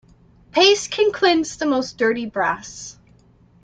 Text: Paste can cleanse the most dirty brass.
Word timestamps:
Paste 0.51 0.89
can 0.89 1.11
cleanse 1.11 1.57
the 1.57 1.67
most 1.67 1.95
dirty 1.99 2.25
brass. 2.25 2.97